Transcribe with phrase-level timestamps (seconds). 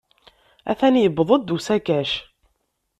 [0.71, 2.11] Atan yuweḍ-d usakac.